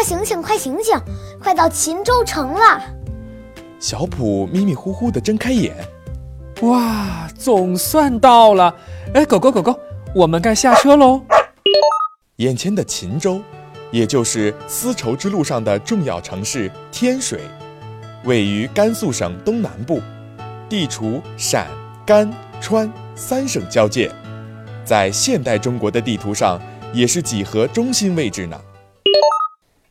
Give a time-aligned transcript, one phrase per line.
[0.00, 0.98] 快醒醒，快醒醒，
[1.38, 2.82] 快到秦州城了！
[3.78, 5.76] 小普迷迷糊糊地睁开眼，
[6.62, 8.74] 哇，总算到了！
[9.12, 9.78] 哎，狗狗狗狗，
[10.14, 11.20] 我们该下车喽。
[12.36, 13.42] 眼前的秦州，
[13.90, 17.40] 也就是丝绸之路上的重要城市天水，
[18.24, 20.00] 位于甘肃省东南部，
[20.66, 21.66] 地处陕、
[22.06, 24.10] 甘、川三省交界，
[24.82, 26.58] 在现代中国的地图上
[26.94, 28.58] 也是几何中心位置呢。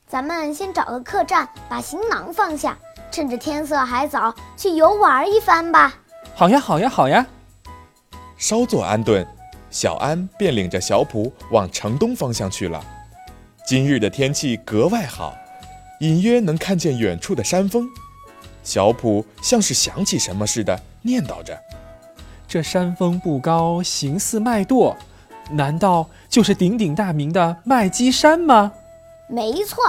[0.09, 2.75] 咱们先找个客栈，把行囊放下，
[3.11, 5.93] 趁着天色还早，去游玩一番吧。
[6.33, 7.23] 好呀，好呀，好呀。
[8.35, 9.23] 稍作安顿，
[9.69, 12.83] 小安便领着小普往城东方向去了。
[13.67, 15.35] 今日的天气格外好，
[15.99, 17.87] 隐约能看见远处的山峰。
[18.63, 21.55] 小普像是想起什么似的，念叨着
[22.49, 24.95] ：“这山峰不高，形似麦垛，
[25.51, 28.71] 难道就是鼎鼎大名的麦积山吗？”
[29.31, 29.83] 没错，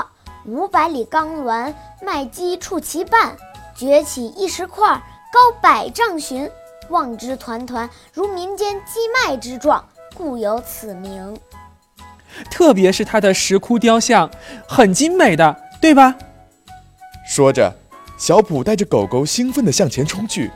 [0.47, 3.37] 五百里钢峦，麦积触其半，
[3.77, 4.89] 崛起一石块，
[5.33, 6.51] 高百丈寻，
[6.89, 11.39] 望之团团如民间积麦之状，故有此名。
[12.51, 14.31] 特别是它的石窟雕像，
[14.67, 16.15] 很精美的，对吧？
[17.29, 17.73] 说着，
[18.17, 20.51] 小普带着狗狗兴奋地向前冲去，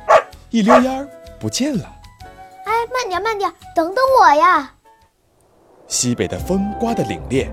[0.51, 1.09] 一溜烟儿
[1.39, 1.85] 不见了。
[2.65, 4.73] 哎，慢点，慢点，等等我呀！
[5.87, 7.51] 西北的风刮得凛冽。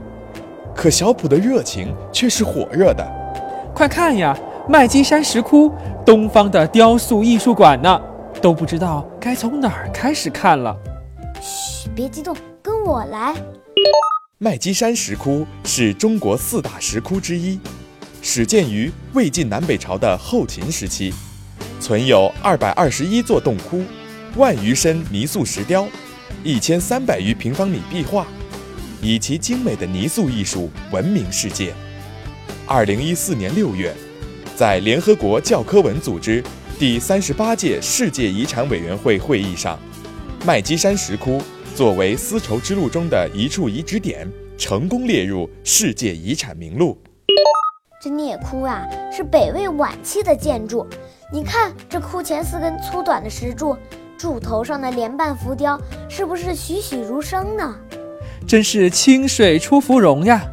[0.75, 3.05] 可小普的热情却是火热的，
[3.75, 5.71] 快看呀，麦积山石窟，
[6.05, 8.01] 东方的雕塑艺术馆呢，
[8.41, 10.75] 都不知道该从哪儿开始看了。
[11.41, 13.35] 嘘，别激动，跟我来。
[14.37, 17.59] 麦积山石窟是中国四大石窟之一，
[18.21, 21.13] 始建于魏晋南北朝的后秦时期，
[21.79, 23.83] 存有二百二十一座洞窟，
[24.37, 25.85] 万余身泥塑石雕，
[26.43, 28.25] 一千三百余平方米壁画。
[29.01, 31.73] 以其精美的泥塑艺术闻名世界。
[32.67, 33.91] 二零一四年六月，
[34.55, 36.43] 在联合国教科文组织
[36.77, 39.79] 第三十八届世界遗产委员会会议上，
[40.45, 41.41] 麦积山石窟
[41.75, 46.95] 作为丝绸之路中的一处遗址点，成功列入世界遗产名录。
[48.03, 50.85] 这聂窟啊，是北魏晚期的建筑。
[51.33, 53.75] 你看这窟前四根粗短的石柱，
[54.17, 57.75] 柱头上的莲瓣浮雕，是不是栩栩如生呢？
[58.47, 60.43] 真是清水出芙蓉呀！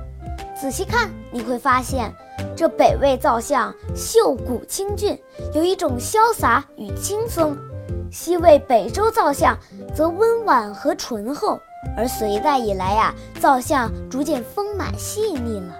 [0.61, 2.13] 仔细看，你会发现，
[2.57, 5.19] 这北魏造像秀骨清俊，
[5.53, 7.57] 有一种潇洒与轻松；
[8.11, 9.59] 西魏、北周造像
[9.95, 11.59] 则温婉和醇厚，
[11.97, 15.75] 而隋代以来呀，造像逐渐丰满细腻了。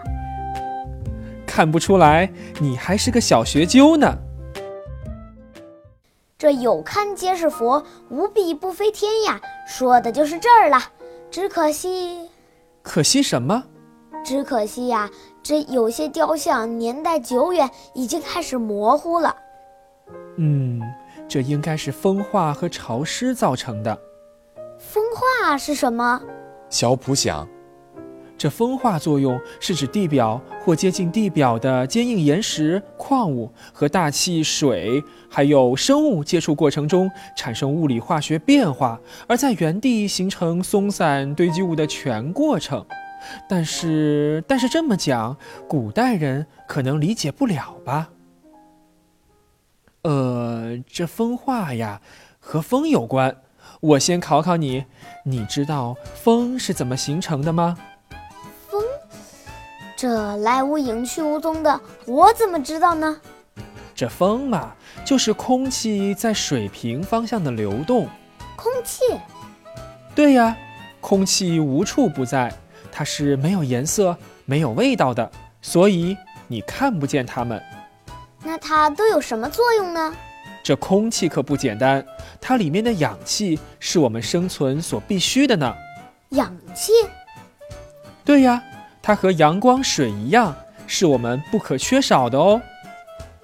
[1.47, 2.29] 看不出来，
[2.61, 4.19] 你还是个小学究呢。
[6.37, 10.81] 这有堪皆是佛，无弊不飞天呀，说的就是这儿了。
[11.31, 12.29] 只可惜，
[12.83, 13.63] 可惜什么？
[14.25, 15.09] 只可惜呀，
[15.43, 19.35] 这有些雕像年代久远，已经开始模糊了。
[20.39, 20.81] 嗯，
[21.29, 23.97] 这应该是风化和潮湿造成的。
[24.79, 26.21] 风化是什么？
[26.71, 27.47] 小普想。
[28.39, 42.87] 这风化作用是指地表或接近地表的坚硬岩石、矿物和大气、水还有生物接触过程中产生物理化学变化，而在原地形成松散堆积物的全过程。
[43.49, 45.37] 但是，但是这么讲，
[45.69, 48.11] 古代人可能理解不了吧？
[50.03, 52.01] 呃，这风化呀，
[52.39, 53.37] 和风有关。
[53.81, 54.85] 我先考考你，
[55.25, 57.77] 你知道风是怎么形成的吗？
[59.99, 63.21] 这来无影去无踪的，我怎么知道呢？
[63.97, 64.73] 这风嘛，
[65.05, 68.07] 就是空气在水平方向的流动。
[68.55, 69.03] 空气？
[70.15, 70.57] 对呀，
[71.01, 72.55] 空气无处不在，
[72.93, 75.29] 它是没有颜色、没有味道的，
[75.61, 76.17] 所以
[76.47, 77.61] 你看不见它们。
[78.45, 80.15] 那它都有什么作用呢？
[80.63, 82.07] 这空气可不简单，
[82.41, 85.75] 它里面的氧气是我们生存所必须的呢。
[86.29, 86.93] 氧气？
[88.25, 88.63] 对呀。
[89.09, 90.55] 它和阳光、水一样，
[90.87, 92.61] 是我们不可缺少的哦。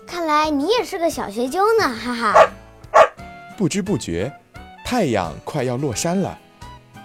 [0.07, 2.35] 看来你也是个小学究呢，哈哈。
[3.57, 4.31] 不知不觉，
[4.85, 6.39] 太阳快要落山了，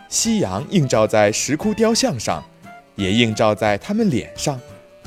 [0.10, 2.44] 夕阳映照在石窟雕像上，
[2.96, 4.60] 也映照在他们脸上，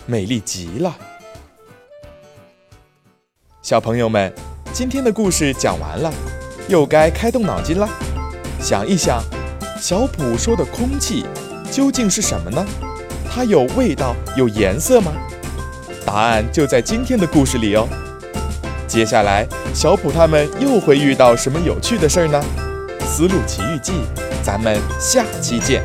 [0.06, 0.96] 美丽极了。
[3.60, 4.32] 小朋友们，
[4.72, 6.10] 今天的故事讲完了，
[6.68, 7.86] 又该开动脑筋了，
[8.58, 9.22] 想一想，
[9.78, 11.26] 小普说的空气
[11.70, 12.66] 究竟是什么呢？
[13.34, 15.10] 它有味道、有颜色吗？
[16.04, 17.88] 答案就在今天的故事里哦。
[18.86, 22.44] 接下来，小普他们又会遇到什么有趣的事儿呢？
[23.06, 23.92] 《丝路奇遇记》，
[24.42, 25.82] 咱们下期见。